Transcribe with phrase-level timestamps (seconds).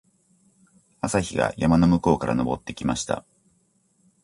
[0.99, 3.23] 朝日が山の向こうから昇ってきました。